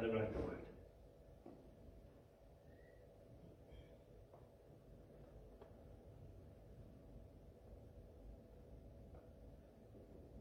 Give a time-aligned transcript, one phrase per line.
[0.00, 0.30] the.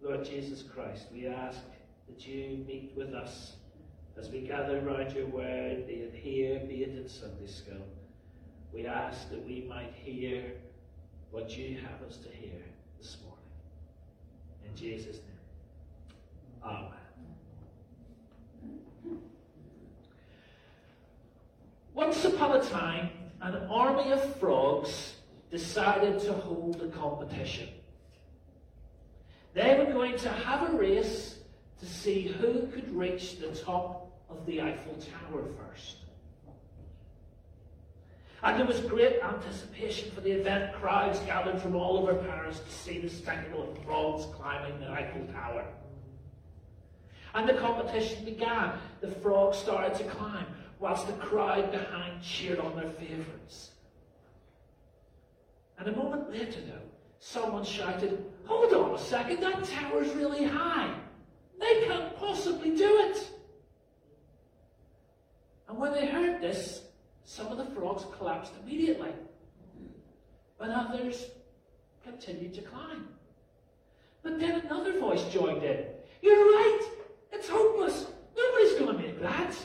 [0.02, 1.60] Lord Jesus Christ, we ask
[2.08, 3.54] that you meet with us
[4.18, 7.86] as we gather around your word, be it here, be it in Sunday school.
[8.74, 10.54] We ask that we might hear
[11.32, 12.62] what you have us to hear
[12.98, 13.40] this morning.
[14.68, 16.16] In Jesus' name.
[16.64, 16.99] Amen.
[22.10, 23.08] Once upon a time,
[23.42, 25.14] an army of frogs
[25.52, 27.70] decided to hold a competition.
[29.54, 31.38] They were going to have a race
[31.80, 35.98] to see who could reach the top of the Eiffel Tower first.
[38.42, 40.74] And there was great anticipation for the event.
[40.74, 45.28] Crowds gathered from all over Paris to see the spectacle of frogs climbing the Eiffel
[45.28, 45.64] Tower.
[47.36, 48.72] And the competition began.
[49.00, 50.48] The frogs started to climb,
[50.80, 53.72] whilst the crowd behind cheered on their favourites.
[55.78, 60.94] And a moment later, though, someone shouted, Hold on a second, that tower's really high.
[61.60, 63.30] They can't possibly do it.
[65.68, 66.82] And when they heard this,
[67.26, 69.12] some of the frogs collapsed immediately,
[70.58, 71.26] but others
[72.04, 73.08] continued to climb.
[74.24, 75.86] But then another voice joined in.
[76.22, 76.82] You're right,
[77.32, 78.08] it's hopeless.
[78.36, 79.56] Nobody's going to make that.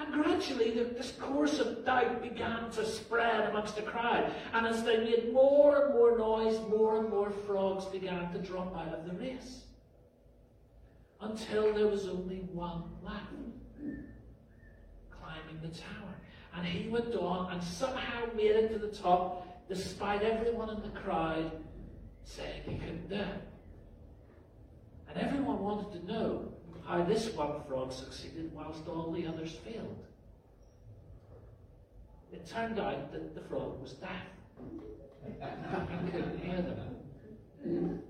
[0.00, 4.32] And gradually, this course of doubt began to spread amongst the crowd.
[4.54, 8.74] And as they made more and more noise, more and more frogs began to drop
[8.74, 9.64] out of the race.
[11.20, 13.26] Until there was only one left,
[15.10, 16.14] climbing the tower.
[16.54, 20.98] And he went on and somehow made it to the top, despite everyone in the
[21.00, 21.52] crowd
[22.24, 23.48] saying he couldn't do it.
[25.08, 26.52] And everyone wanted to know
[26.86, 30.04] how this one frog succeeded whilst all the others failed.
[32.32, 34.10] It turned out that the frog was deaf.
[36.10, 38.02] couldn't hear them.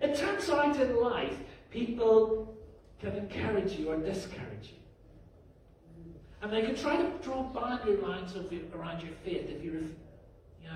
[0.00, 1.36] It turns out in life,
[1.70, 2.56] people
[3.00, 4.82] can encourage you or discourage you.
[6.42, 9.94] And they can try to draw boundary lines around your faith if you,
[10.62, 10.70] yeah,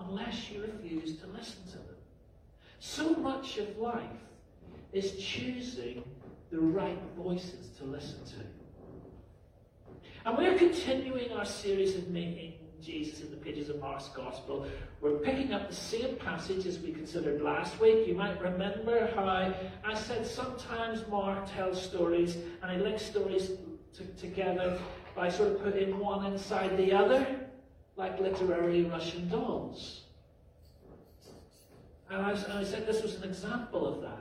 [0.00, 1.93] unless you refuse to listen to them.
[2.86, 4.02] So much of life
[4.92, 6.04] is choosing
[6.50, 8.34] the right voices to listen to.
[10.26, 12.52] And we're continuing our series of meeting
[12.82, 14.66] Jesus in the pages of Mark's Gospel.
[15.00, 18.06] We're picking up the same passage as we considered last week.
[18.06, 23.52] You might remember how I said sometimes Mark tells stories and he links stories
[23.94, 24.78] to, together
[25.16, 27.26] by sort of putting one inside the other,
[27.96, 30.03] like literary Russian dolls.
[32.14, 34.20] And I, I said this was an example of that.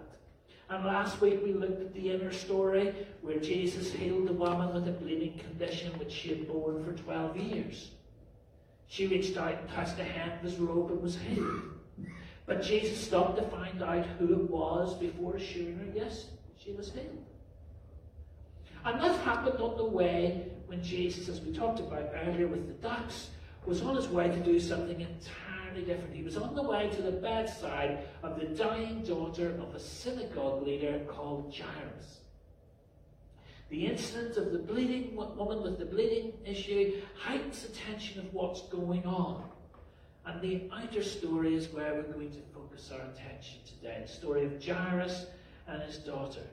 [0.70, 4.88] And last week we looked at the inner story where Jesus healed the woman with
[4.88, 7.92] a bleeding condition which she had borne for 12 years.
[8.88, 11.62] She reached out and touched the hem of his robe and was healed.
[12.48, 16.26] But Jesus stopped to find out who it was before assuring her, yes,
[16.58, 17.26] she was healed.
[18.86, 22.88] And that happened on the way when Jesus, as we talked about earlier with the
[22.88, 23.30] ducks,
[23.68, 26.14] was on his way to do something entirely different.
[26.14, 30.66] He was on the way to the bedside of the dying daughter of a synagogue
[30.66, 32.20] leader called Jairus.
[33.70, 39.06] The incident of the bleeding woman with the bleeding issue heightens attention of what's going
[39.06, 39.44] on.
[40.26, 44.04] And the outer story is where we're going to focus our attention today.
[44.06, 45.26] The story of Jairus
[45.68, 46.44] and his daughter.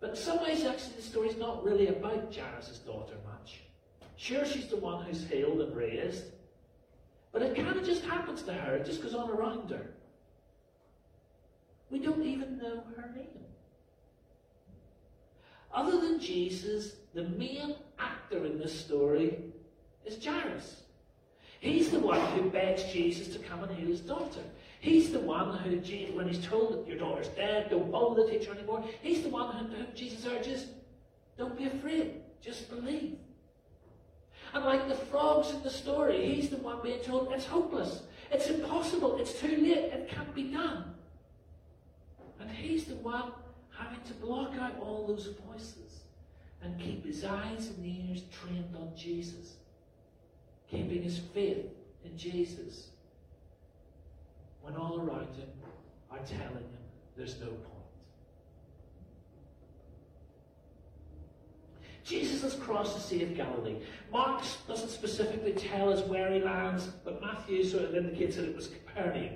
[0.00, 3.60] But in some ways, actually, the story is not really about Jairus' daughter much.
[4.16, 6.24] Sure, she's the one who's healed and raised,
[7.32, 8.76] but it kind of just happens to her.
[8.76, 9.86] It just goes on around her.
[11.90, 13.28] We don't even know her name.
[15.72, 19.38] Other than Jesus, the main actor in this story
[20.04, 20.82] is Jairus.
[21.60, 24.40] He's the one who begs Jesus to come and heal his daughter.
[24.80, 25.76] He's the one who,
[26.16, 29.54] when he's told that your daughter's dead, don't bother the teacher anymore, he's the one
[29.54, 30.66] who Jesus urges,
[31.38, 33.16] don't be afraid, just believe.
[34.54, 38.48] And like the frogs in the story, he's the one being told, it's hopeless, it's
[38.48, 40.94] impossible, it's too late, it can't be done.
[42.38, 43.32] And he's the one
[43.70, 46.00] having to block out all those voices
[46.62, 49.54] and keep his eyes and ears trained on Jesus,
[50.70, 51.66] keeping his faith
[52.04, 52.88] in Jesus.
[54.60, 55.48] When all around him
[56.10, 56.82] are telling him
[57.16, 57.71] there's no point.
[62.04, 63.76] Jesus has crossed the Sea of Galilee.
[64.12, 68.56] Mark doesn't specifically tell us where he lands, but Matthew sort of indicates that it
[68.56, 69.34] was Capernaum.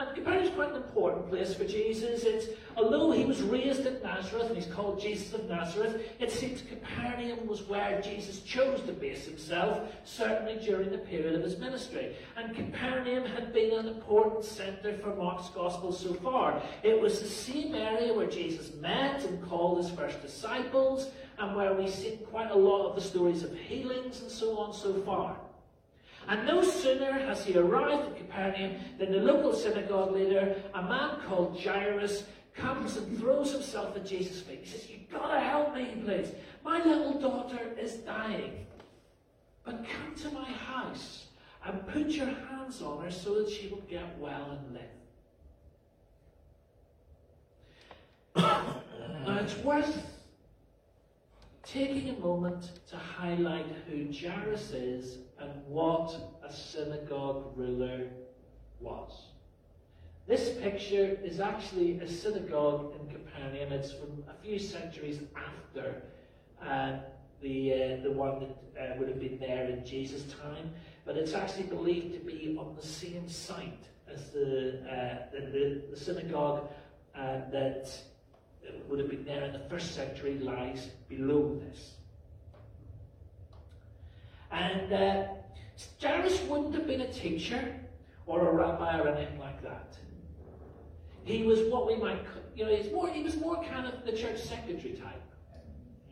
[0.00, 2.24] And Capernaum is quite an important place for Jesus.
[2.24, 6.62] It's, although he was raised at Nazareth and he's called Jesus of Nazareth, it seems
[6.62, 12.16] Capernaum was where Jesus chose to base himself, certainly during the period of his ministry.
[12.38, 16.62] And Capernaum had been an important centre for Mark's Gospel so far.
[16.82, 21.74] It was the same area where Jesus met and called his first disciples, and where
[21.74, 25.36] we see quite a lot of the stories of healings and so on so far.
[26.28, 31.18] And no sooner has he arrived at Capernaum than the local synagogue leader, a man
[31.26, 32.24] called Jairus,
[32.54, 34.60] comes and throws himself at Jesus' feet.
[34.62, 36.32] He says, You've got to help me, please.
[36.64, 38.66] My little daughter is dying.
[39.64, 41.26] But come to my house
[41.64, 44.82] and put your hands on her so that she will get well and live.
[48.36, 50.06] now, it's worth
[51.62, 56.14] taking a moment to highlight who Jairus is and what
[56.44, 58.08] a synagogue ruler
[58.80, 59.26] was.
[60.26, 63.72] This picture is actually a synagogue in Capernaum.
[63.72, 66.02] It's from a few centuries after
[66.64, 66.98] uh,
[67.42, 68.40] the, uh, the one
[68.76, 70.72] that uh, would have been there in Jesus' time,
[71.04, 75.96] but it's actually believed to be on the same site as the, uh, the, the,
[75.96, 76.68] synagogue
[77.16, 77.90] uh, that
[78.88, 81.94] would have been there in the first century lies below this.
[84.50, 85.24] And uh,
[86.02, 87.76] Jairus wouldn't have been a teacher
[88.26, 89.96] or a rabbi or anything like that.
[91.24, 92.24] He was what we might,
[92.56, 95.22] you know, he's more, he was more kind of the church secretary type.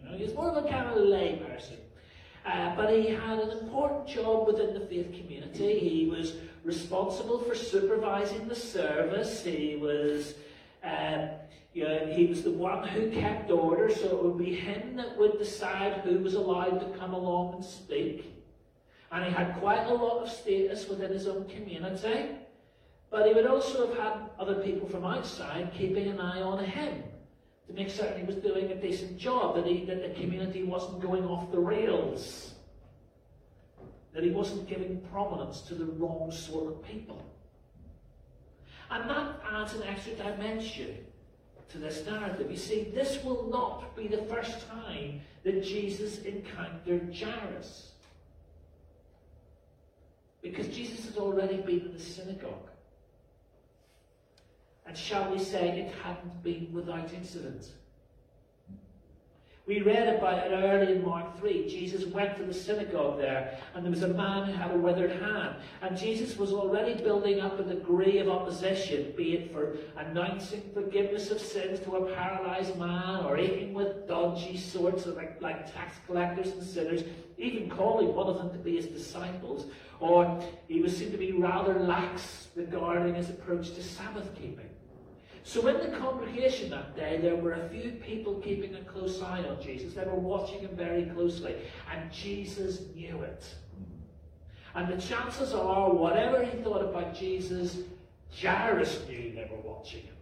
[0.00, 1.76] You know, he was more of a kind of lay person.
[2.46, 5.78] Uh, but he had an important job within the faith community.
[5.78, 9.44] He was responsible for supervising the service.
[9.44, 10.34] He was,
[12.18, 16.00] he was the one who kept order, so it would be him that would decide
[16.00, 18.34] who was allowed to come along and speak.
[19.12, 22.30] And he had quite a lot of status within his own community.
[23.10, 27.04] But he would also have had other people from outside keeping an eye on him
[27.68, 31.00] to make certain he was doing a decent job, that, he, that the community wasn't
[31.00, 32.54] going off the rails,
[34.12, 37.24] that he wasn't giving prominence to the wrong sort of people.
[38.90, 40.96] And that adds an extra dimension
[41.70, 42.50] to this narrative.
[42.50, 47.92] You see, this will not be the first time that Jesus encountered Jairus.
[50.42, 52.68] Because Jesus had already been in the synagogue.
[54.86, 57.68] And shall we say, it hadn't been without incident.
[59.68, 61.68] We read about it early in Mark 3.
[61.68, 65.10] Jesus went to the synagogue there, and there was a man who had a withered
[65.20, 65.56] hand.
[65.82, 71.30] And Jesus was already building up a degree of opposition, be it for announcing forgiveness
[71.30, 75.96] of sins to a paralyzed man, or eating with dodgy sorts of like, like tax
[76.06, 77.02] collectors and sinners,
[77.36, 79.66] even calling one of them to be his disciples.
[80.00, 84.70] Or he was seen to be rather lax regarding his approach to Sabbath keeping.
[85.48, 89.42] So in the congregation that day, there were a few people keeping a close eye
[89.44, 89.94] on Jesus.
[89.94, 91.56] They were watching him very closely.
[91.90, 93.46] And Jesus knew it.
[94.74, 97.78] And the chances are, whatever he thought about Jesus,
[98.38, 100.16] Jairus knew they were watching him.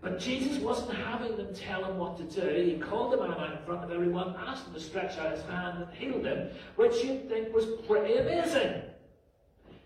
[0.00, 2.48] But Jesus wasn't having them tell him what to do.
[2.60, 5.44] He called the man out in front of everyone, asked him to stretch out his
[5.44, 8.82] hand and healed him, which you'd think was pretty amazing.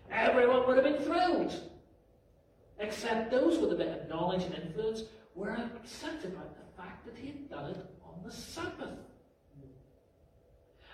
[0.09, 1.69] Everyone would have been thrilled.
[2.93, 7.17] Except those with a bit of knowledge and influence were upset about the fact that
[7.17, 8.99] he had done it on the Sabbath.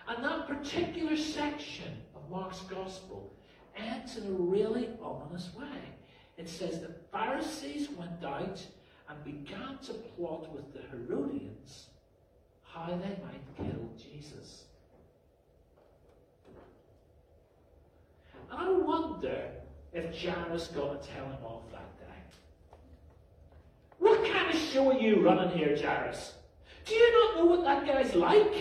[0.08, 3.34] And that particular section of Mark's Gospel
[3.75, 5.77] ends in a really ominous way.
[6.38, 8.65] It says the Pharisees went out
[9.10, 11.88] and began to plot with the Herodians
[12.63, 14.63] how they might kill Jesus.
[18.50, 19.51] And I wonder
[19.93, 22.77] if Jairus got to tell him off that day.
[23.98, 26.34] What kind of show are you running here, Jairus?
[26.86, 28.53] Do you not know what that guy's like?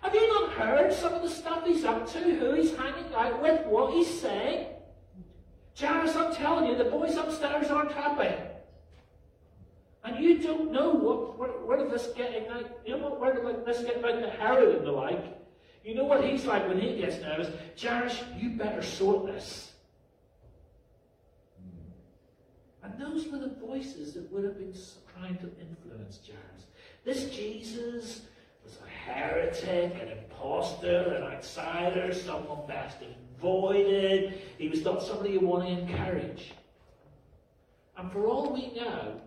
[0.00, 3.40] Have you not heard some of the stuff he's up to, who he's hanging out
[3.40, 4.68] with, what he's saying?
[5.78, 8.34] Jairus, I'm telling you, the boys upstairs aren't happy.
[10.04, 13.82] And you don't know what, where, where this getting out, you know what, where this
[13.82, 15.24] getting out to Herod and the like.
[15.82, 17.48] You know what he's like when he gets nervous.
[17.80, 19.72] Jairus, you better sort this.
[22.84, 24.74] And those were the voices that would have been
[25.18, 26.64] trying to influence Jairus.
[27.04, 28.22] This Jesus
[28.62, 32.98] was a heretic, an impostor, an outsider, someone best
[33.38, 34.40] avoided.
[34.58, 36.52] He was not somebody you want to encourage.
[37.96, 39.20] And for all we know,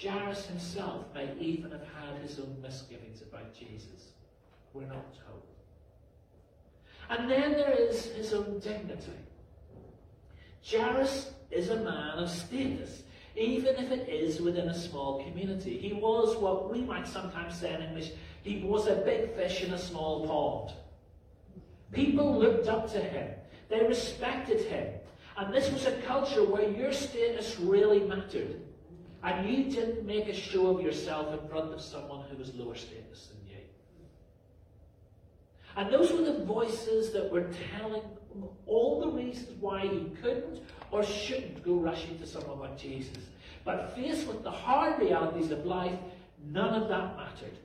[0.00, 4.12] Jairus himself may even have had his own misgivings about Jesus.
[4.72, 5.42] We're not told.
[7.08, 9.12] And then there is his own dignity.
[10.68, 13.02] Jairus is a man of status,
[13.36, 15.78] even if it is within a small community.
[15.78, 18.10] He was what we might sometimes say in English,
[18.42, 20.76] he was a big fish in a small pond.
[21.92, 23.30] People looked up to him.
[23.68, 24.92] They respected him.
[25.36, 28.60] And this was a culture where your status really mattered.
[29.22, 32.74] And you didn't make a show of yourself in front of someone who was lower
[32.74, 33.62] status than you.
[35.76, 38.02] And those were the voices that were telling
[38.66, 43.24] all the reasons why he couldn't or shouldn't go rushing to someone like Jesus.
[43.64, 45.98] But faced with the hard realities of life,
[46.44, 47.58] none of that mattered.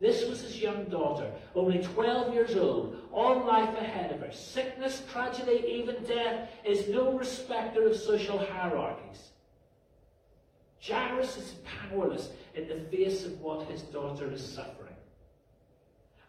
[0.00, 4.32] This was his young daughter, only 12 years old, all life ahead of her.
[4.32, 9.30] Sickness, tragedy, even death is no respecter of social hierarchies.
[10.80, 11.54] Jairus is
[11.90, 14.79] powerless in the face of what his daughter is suffering.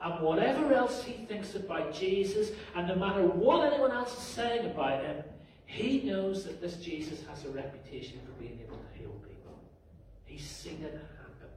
[0.03, 4.65] And whatever else he thinks about Jesus, and no matter what anyone else is saying
[4.65, 5.23] about him,
[5.65, 9.59] he knows that this Jesus has a reputation for being able to heal people.
[10.25, 11.49] He's seen it happen.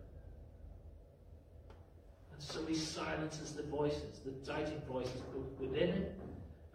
[2.32, 6.06] And so he silences the voices, the doubting voices both within him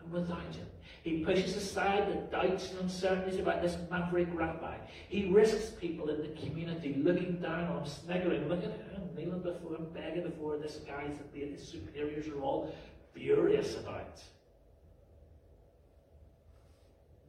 [0.02, 0.68] and without him.
[1.04, 4.76] He pushes aside the doubts and uncertainties about this maverick rabbi.
[5.08, 9.42] He risks people in the community looking down on him, sniggering, look at him, kneeling
[9.42, 12.74] before him, begging before this guy that his superiors are all
[13.14, 14.22] furious about.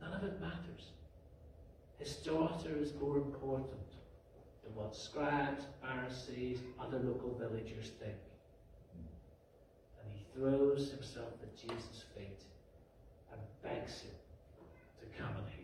[0.00, 0.92] None of it matters.
[1.98, 3.88] His daughter is more important
[4.64, 8.14] than what scribes, Pharisees, other local villagers think
[8.94, 12.40] And he throws himself at Jesus' feet
[13.32, 14.14] and begs him
[15.00, 15.59] to come and.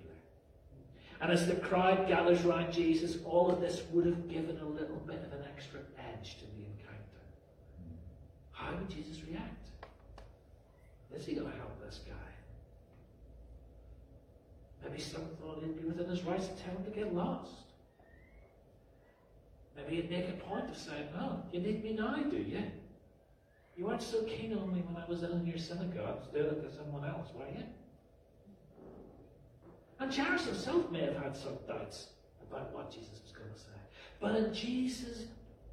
[1.21, 5.03] And as the crowd gathers around Jesus, all of this would have given a little
[5.07, 7.23] bit of an extra edge to the encounter.
[8.53, 9.71] How would Jesus react?
[11.15, 12.13] Is he going to help this guy?
[14.85, 17.53] Maybe some thought he'd be within his rights to tell him to get lost.
[19.77, 22.63] Maybe he'd make a point of saying, No, you need me now, do you?
[23.77, 26.33] You weren't so keen on me when I was in your synagogue.
[26.33, 27.65] Doing it to someone else, were you?
[29.99, 32.09] And Jairus himself may have had some doubts
[32.49, 33.67] about what Jesus was going to say.
[34.21, 35.25] But in Jesus,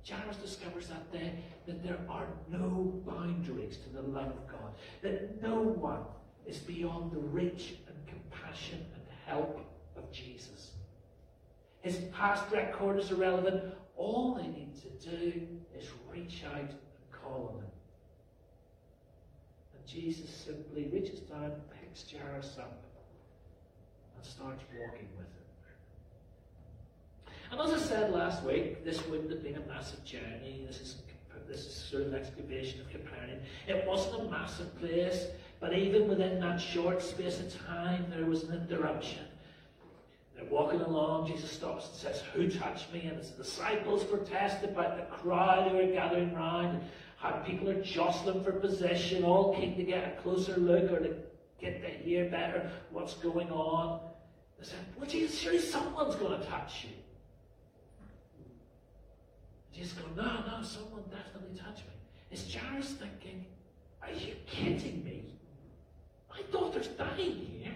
[0.07, 1.33] Jairus discovers that day
[1.65, 6.01] that there are no boundaries to the love of God, that no one
[6.45, 9.59] is beyond the reach and compassion and help
[9.97, 10.71] of Jesus.
[11.81, 13.73] His past record is irrelevant.
[13.95, 16.75] All they need to do is reach out and
[17.11, 17.71] call on him.
[19.77, 22.83] And Jesus simply reaches down, and picks Jairus up,
[24.15, 25.43] and starts walking with him.
[27.51, 30.63] And as I said last week, this wouldn't have been a massive journey.
[30.67, 30.95] This is
[31.47, 33.39] this is sort of an excavation of Capernaum.
[33.67, 35.27] It wasn't a massive place,
[35.59, 39.25] but even within that short space of time, there was an interruption.
[40.35, 43.01] They're walking along, Jesus stops and says, Who touched me?
[43.05, 46.81] And his disciples protest about the crowd who are gathering round
[47.17, 51.15] how people are jostling for position, all keen to get a closer look or to
[51.63, 54.01] get to hear better what's going on.
[54.59, 56.89] They said, Well, Jesus, surely someone's going to touch you.
[59.73, 61.93] Jesus goes, No, no, someone definitely touched me.
[62.31, 63.45] Is Jairus thinking,
[64.01, 65.35] Are you kidding me?
[66.29, 67.71] My daughter's dying here.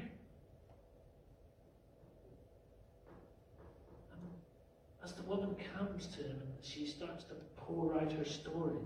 [5.04, 8.82] As the woman comes to him and she starts to pour out her story,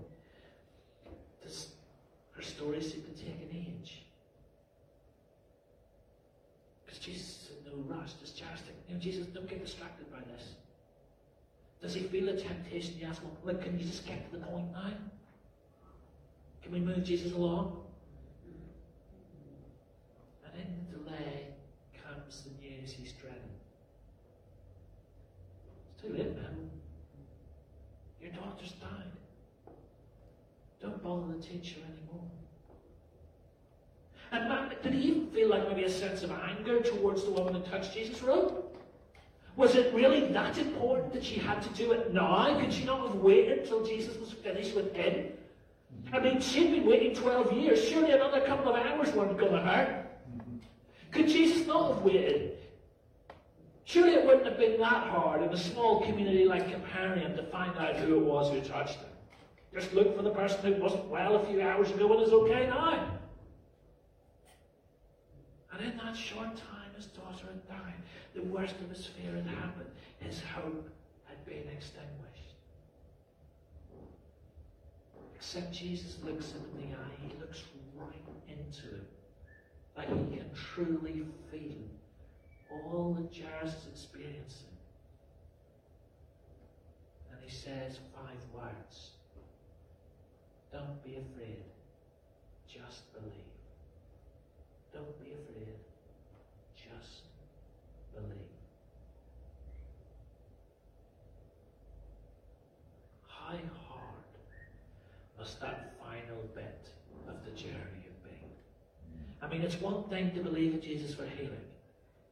[1.42, 1.72] does
[2.30, 4.04] her story seem to take an age?
[7.02, 8.12] Jesus in no rush.
[8.20, 10.54] Jairus think, you know, Jesus, don't get distracted by this?
[11.82, 12.94] Does he feel a temptation?
[12.94, 14.92] He asks, well, can you just get to the point now?
[16.62, 17.82] Can we move Jesus along?
[20.46, 21.48] And in the delay
[22.06, 23.40] comes the news he's dreading.
[25.92, 26.50] It's too late now.
[28.20, 29.74] Your daughter's died.
[30.80, 32.30] Don't bother the teacher anymore.
[34.32, 37.60] And did he even feel like maybe a sense of anger towards the woman who
[37.70, 38.64] touched Jesus' robe?
[39.56, 42.58] Was it really that important that she had to do it now?
[42.58, 45.32] Could she not have waited till Jesus was finished with him?
[46.12, 47.86] I mean, she'd been waiting 12 years.
[47.86, 50.06] Surely another couple of hours weren't going to hurt.
[51.10, 52.56] Could Jesus not have waited?
[53.84, 57.76] Surely it wouldn't have been that hard in a small community like Capernaum to find
[57.76, 59.08] out who it was who touched him.
[59.74, 62.66] Just look for the person who wasn't well a few hours ago and is okay
[62.66, 63.11] now.
[65.72, 67.94] And in that short time, his daughter had died.
[68.34, 69.90] The worst of his fear had happened.
[70.18, 70.88] His hope
[71.24, 72.54] had been extinguished.
[75.34, 77.16] Except Jesus looks him in the eye.
[77.26, 77.62] He looks
[77.96, 78.12] right
[78.48, 79.06] into him.
[79.96, 81.88] Like he can truly feel
[82.70, 84.68] all that Jairus is experiencing.
[87.30, 89.10] And he says five words.
[90.72, 91.64] Don't be afraid.
[92.66, 93.51] Just believe.
[95.02, 95.74] Don't be afraid.
[96.76, 97.22] Just
[98.14, 98.28] believe.
[103.26, 104.32] How hard
[105.36, 106.88] must that final bit
[107.28, 108.50] of the journey have been?
[109.42, 111.66] I mean, it's one thing to believe in Jesus for healing.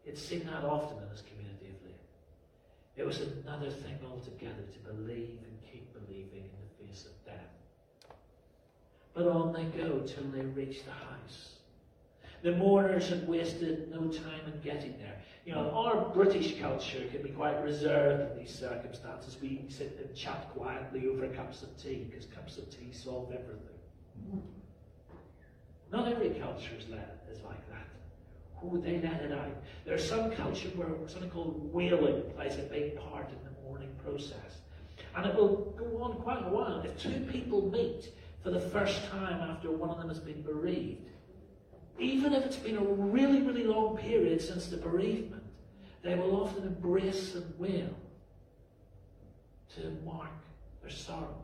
[0.06, 2.06] It's seen that often in this community of late.
[2.96, 8.14] It was another thing altogether to believe and keep believing in the face of death.
[9.12, 11.56] But on they go till they reach the house.
[12.42, 15.20] The mourners had wasted no time in getting there.
[15.44, 19.36] You know, our British culture can be quite reserved in these circumstances.
[19.40, 24.42] We sit and chat quietly over cups of tea because cups of tea solve everything.
[25.92, 27.88] Not every culture is, like that.
[28.62, 29.56] Oh, they let it out.
[29.84, 34.60] There's some culture where something called wailing plays a big part in the mourning process.
[35.16, 36.80] And it will go on quite a while.
[36.80, 41.02] If two people meet for the first time after one of them has been bereaved,
[42.00, 45.42] even if it's been a really, really long period since the bereavement,
[46.02, 47.94] they will often embrace and wail
[49.76, 50.30] to mark
[50.80, 51.36] their sorrow.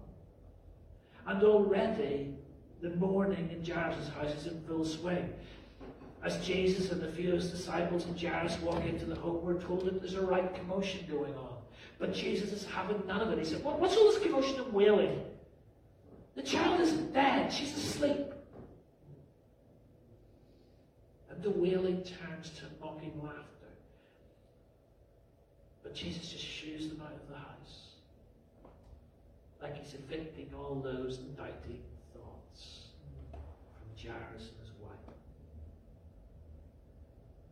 [1.26, 2.34] And already
[2.80, 5.32] the mourning in Jairus' house is in full swing.
[6.22, 9.60] As Jesus and a few of his disciples and Jairus walk into the home, we're
[9.60, 11.56] told that there's a right commotion going on.
[11.98, 13.38] But Jesus is having none of it.
[13.38, 15.22] He said, What's all this commotion and wailing?
[16.34, 18.26] The child isn't dead, she's asleep.
[21.25, 23.42] And the wailing turns to mocking laughter.
[25.82, 27.86] But Jesus just shoos them out of the house.
[29.62, 32.88] Like he's evicting all those doubting thoughts
[33.30, 35.16] from Jairus and his wife.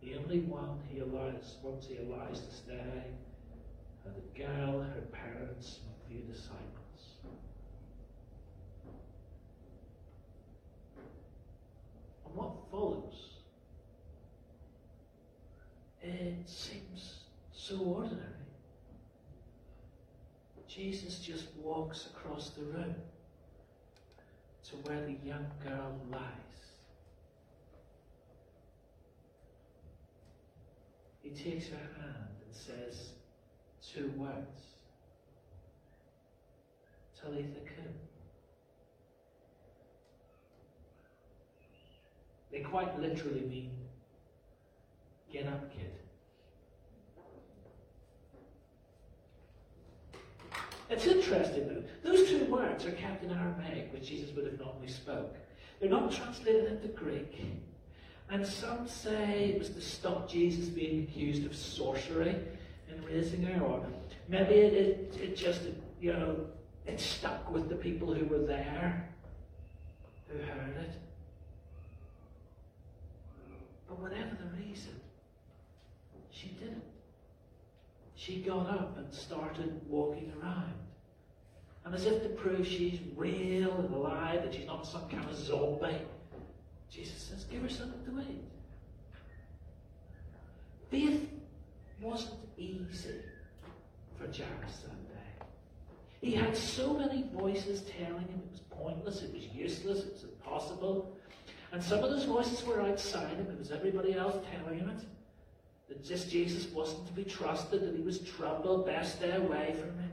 [0.02, 3.04] The only one he allows, once he allows to stay,
[4.04, 6.60] are the girl, her parents, and a few disciples.
[12.26, 13.13] And what follows
[16.20, 17.20] it seems
[17.52, 18.20] so ordinary.
[20.68, 22.94] Jesus just walks across the room
[24.68, 26.20] to where the young girl lies.
[31.22, 33.10] He takes her hand and says
[33.86, 34.74] two words.
[37.20, 37.94] Talitha kum.
[42.50, 43.70] They quite literally mean
[45.34, 46.03] Get up, kid.
[50.90, 51.82] It's interesting though.
[52.10, 55.34] Those two words are kept in Aramaic, which Jesus would have normally spoke.
[55.80, 57.40] They're not translated into Greek.
[58.30, 62.36] And some say it was to stop Jesus being accused of sorcery
[62.90, 63.86] in raising her, or
[64.28, 65.62] maybe it, it, it just,
[66.00, 66.36] you know,
[66.86, 69.08] it stuck with the people who were there,
[70.28, 70.92] who heard it.
[73.88, 75.00] But whatever the reason,
[76.30, 76.82] she didn't.
[78.24, 80.72] She got up and started walking around.
[81.84, 85.36] And as if to prove she's real and alive, that she's not some kind of
[85.36, 86.00] zombie,
[86.90, 88.44] Jesus says, give her something to eat.
[90.90, 91.28] Faith
[92.00, 93.20] wasn't easy
[94.16, 95.46] for Jairus that day.
[96.22, 100.24] He had so many voices telling him it was pointless, it was useless, it was
[100.24, 101.14] impossible.
[101.72, 105.04] And some of those voices were outside him, it was everybody else telling him it
[105.88, 109.90] that just Jesus wasn't to be trusted, that he was troubled, best stay away from
[109.98, 110.10] him.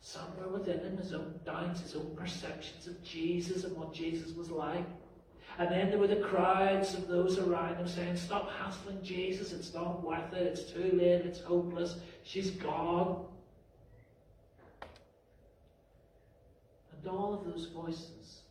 [0.00, 4.50] Somewhere within him, his own doubts, his own perceptions of Jesus and what Jesus was
[4.50, 4.84] like.
[5.58, 9.74] And then there were the crowds of those around him saying, Stop hassling Jesus, it's
[9.74, 13.24] not worth it, it's too late, it's hopeless, she's gone.
[16.92, 18.42] And all of those voices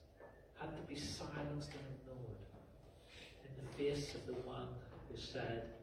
[0.59, 2.37] had to be silenced and ignored
[3.43, 4.67] in the face of the one
[5.09, 5.74] who said,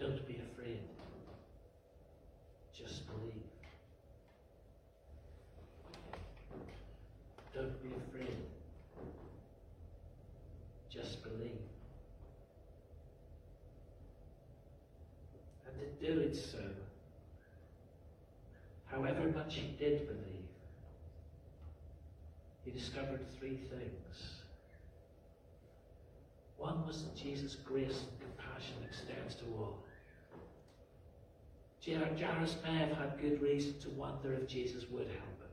[0.00, 0.80] don't be afraid.
[2.76, 3.44] Just believe.
[7.54, 8.36] Don't be afraid.
[10.88, 11.60] Just believe.
[15.66, 16.64] And to do it so,
[18.86, 20.48] however much he did believe,
[22.64, 24.40] he discovered three things.
[26.56, 29.84] One was that Jesus' grace and compassion extends to all.
[31.96, 35.50] Jairus may have had good reason to wonder if Jesus would help him.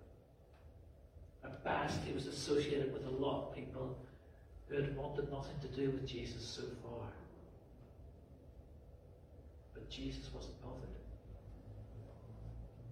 [1.43, 3.97] At best, he was associated with a lot of people
[4.67, 7.08] who had wanted nothing to do with Jesus so far.
[9.73, 10.89] But Jesus wasn't bothered.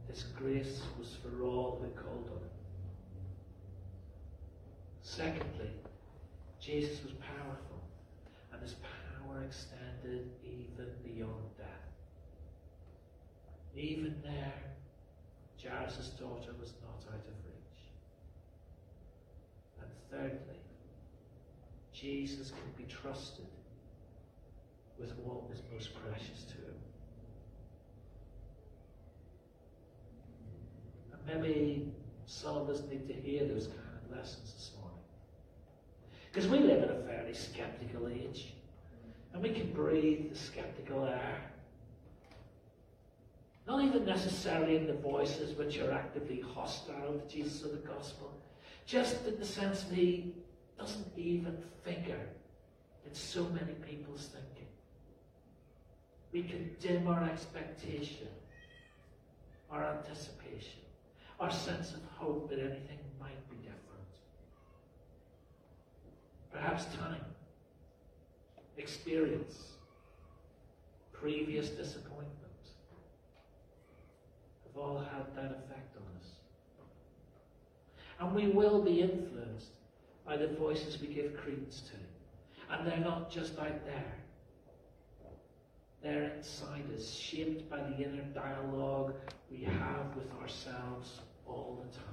[0.07, 2.49] His grace was for all who called on him.
[5.01, 5.69] Secondly,
[6.61, 7.83] Jesus was powerful,
[8.51, 11.54] and his power extended even beyond.
[13.77, 14.53] Even there,
[15.61, 17.81] Jairus' daughter was not out of reach.
[19.81, 20.59] And thirdly,
[21.93, 23.45] Jesus could be trusted
[24.97, 26.75] with what was most precious to him.
[31.27, 31.91] And maybe
[32.25, 34.99] some of us need to hear those kind of lessons this morning.
[36.31, 38.53] Because we live in a fairly skeptical age.
[39.33, 41.51] And we can breathe the skeptical air.
[43.67, 48.31] Not even necessarily in the voices which are actively hostile to Jesus or the gospel,
[48.85, 50.33] just in the sense that he
[50.77, 52.27] doesn't even figure
[53.05, 54.67] in so many people's thinking.
[56.31, 58.27] We can dim our expectation,
[59.71, 60.81] our anticipation,
[61.39, 64.11] our sense of hope that anything might be different.
[66.51, 67.25] Perhaps time,
[68.77, 69.71] experience,
[71.13, 72.44] previous disappointment
[74.77, 76.27] all had that effect on us.
[78.19, 79.71] And we will be influenced
[80.25, 82.73] by the voices we give credence to.
[82.73, 84.15] And they're not just out there.
[86.01, 89.15] They're inside us, shaped by the inner dialogue
[89.51, 92.05] we have with ourselves all the time.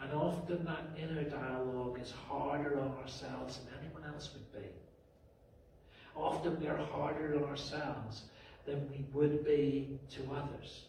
[0.00, 4.68] And often that inner dialogue is harder on ourselves than anyone else would be.
[6.16, 8.22] Often we are harder on ourselves
[8.68, 10.84] than we would be to others.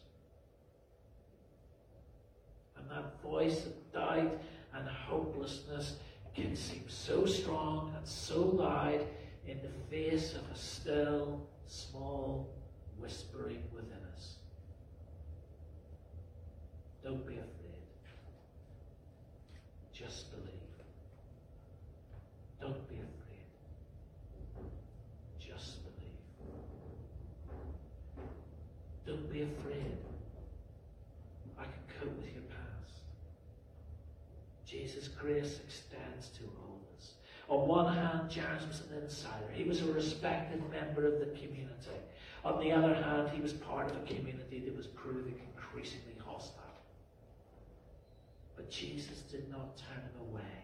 [2.78, 4.38] And that voice of doubt
[4.74, 5.96] and hopelessness
[6.36, 9.06] can seem so strong and so loud
[9.48, 12.50] in the face of a still, small
[13.00, 14.36] whispering within us.
[17.02, 17.48] Don't be afraid.
[19.94, 20.54] Just believe.
[22.60, 23.10] Don't be afraid.
[25.40, 26.00] Just believe.
[29.10, 29.98] Don't be afraid.
[31.58, 33.02] I can cope with your past.
[34.68, 37.14] Jesus' grace extends to all of us.
[37.48, 37.68] On
[38.34, 39.50] Jairus was an insider.
[39.54, 42.00] He was a respected member of the community.
[42.46, 46.64] On the other hand, he was part of a community that was proving increasingly hostile.
[48.56, 50.60] But Jesus did not turn him away.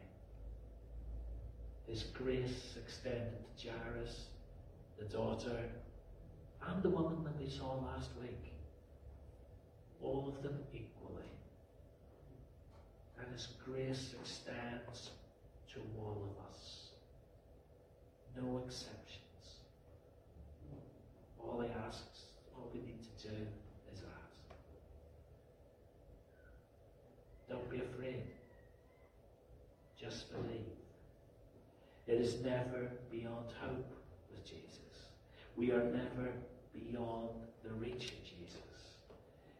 [1.87, 4.25] His grace extended to Jairus,
[4.97, 5.69] the daughter,
[6.67, 8.53] and the woman that we saw last week.
[10.01, 11.29] All of them equally.
[13.19, 15.11] And His grace extends
[15.73, 16.84] to all of us.
[18.35, 19.61] No exceptions.
[21.39, 23.35] All He asks, all we need to do
[23.93, 24.41] is ask.
[27.49, 28.23] Don't be afraid.
[29.99, 30.65] Just believe.
[32.07, 33.91] It is never beyond hope
[34.29, 35.09] with Jesus.
[35.55, 36.31] We are never
[36.73, 37.29] beyond
[37.63, 38.24] the reach of Jesus.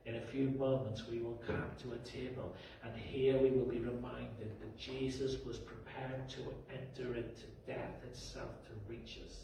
[0.06, 1.82] In a few moments, we will come mm.
[1.82, 6.42] to a table, and here we will be reminded that Jesus was prepared to
[6.72, 9.36] enter into death itself to reach us.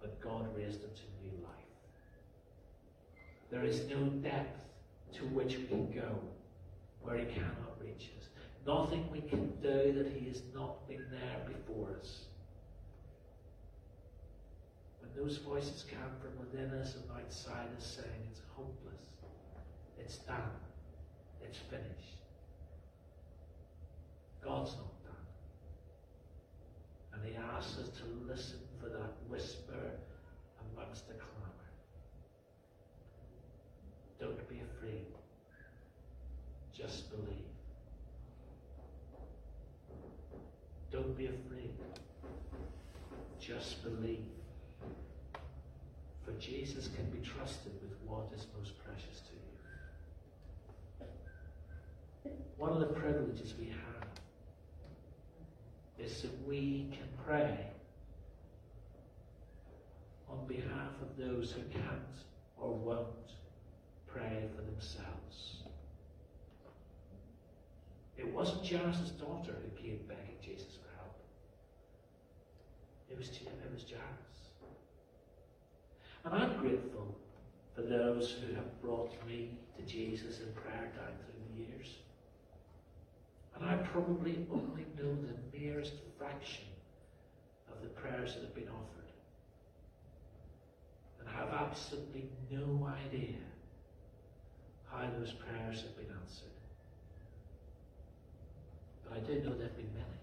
[0.00, 1.50] But God raised him to new life.
[3.50, 4.64] There is no depth
[5.14, 6.20] to which we can go
[7.02, 8.28] where he cannot reach us.
[8.66, 12.20] Nothing we can do that he is not been there before us.
[15.00, 19.02] When those voices come from within us and outside us saying it's hopeless,
[19.98, 20.56] it's done,
[21.42, 22.20] it's finished.
[24.42, 25.26] God's not done.
[27.12, 29.90] And he asks us to listen for that whisper
[30.74, 31.68] amongst the clamour.
[34.18, 35.06] Don't be afraid.
[36.74, 37.44] Just believe.
[40.90, 41.74] Don't be afraid.
[43.38, 44.39] Just believe.
[46.40, 49.40] Jesus can be trusted with what is most precious to you.
[52.56, 54.08] One of the privileges we have
[55.98, 57.66] is that we can pray
[60.30, 62.24] on behalf of those who can't
[62.58, 63.34] or won't
[64.06, 65.64] pray for themselves.
[68.16, 71.18] It wasn't Jairus' daughter who came begging Jesus for help.
[73.10, 74.29] It was, it was Jairus.
[76.24, 77.14] And I'm grateful
[77.74, 81.96] for those who have brought me to Jesus in prayer down through the years.
[83.56, 86.64] And I probably only know the merest fraction
[87.70, 89.12] of the prayers that have been offered.
[91.20, 93.36] And I have absolutely no idea
[94.90, 96.48] how those prayers have been answered.
[99.04, 100.19] But I do know there have been many.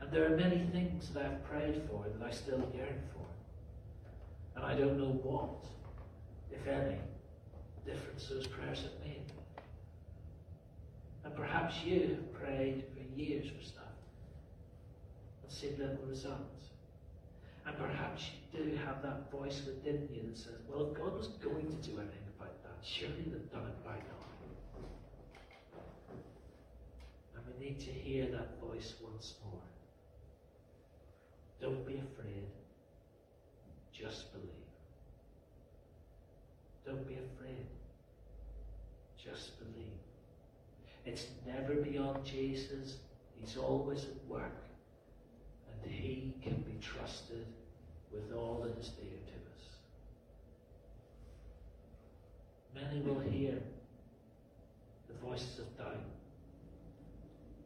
[0.00, 3.26] And there are many things that I've prayed for that I still yearn for.
[4.56, 5.66] And I don't know what,
[6.50, 6.98] if any,
[7.84, 9.22] difference those prayers have made.
[11.24, 13.84] And perhaps you have prayed for years for stuff
[15.42, 16.64] and seen little results.
[17.66, 21.28] And perhaps you do have that voice within you that says, well, if God was
[21.42, 24.22] going to do anything about that, surely he'd have done it by now.
[27.34, 29.62] And we need to hear that voice once more.
[31.66, 32.46] Don't be afraid.
[33.92, 34.50] Just believe.
[36.86, 37.66] Don't be afraid.
[39.18, 39.98] Just believe.
[41.04, 42.98] It's never beyond Jesus.
[43.40, 44.62] He's always at work.
[45.82, 47.44] And he can be trusted
[48.12, 49.64] with all that is dear to us.
[52.76, 53.58] Many will hear
[55.08, 55.96] the voices of doubt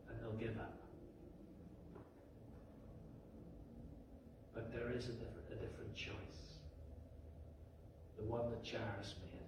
[0.08, 0.80] and they'll give up.
[4.60, 6.60] But there is a different, a different choice.
[8.18, 9.40] The one that Jairus made.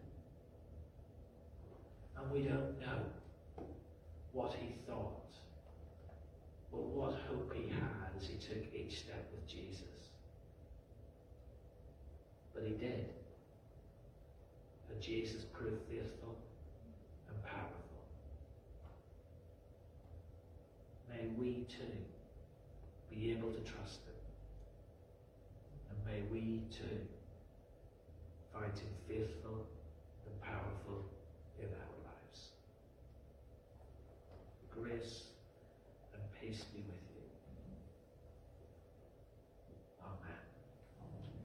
[2.16, 3.66] And we don't know
[4.32, 5.34] what he thought,
[6.70, 10.08] but what hope he had as he took each step with Jesus.
[12.54, 13.10] But he did.
[14.90, 16.34] And Jesus proved faithful
[17.28, 18.00] and powerful.
[21.10, 21.98] May we too
[23.10, 24.11] be able to trust him.
[26.12, 27.08] May we too
[28.52, 29.64] find him faithful
[30.26, 30.81] and powerful